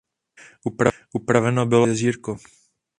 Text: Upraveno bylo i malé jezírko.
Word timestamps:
Upraveno 1.15 1.65
bylo 1.65 1.83
i 1.83 1.87
malé 1.87 1.89
jezírko. 1.91 2.35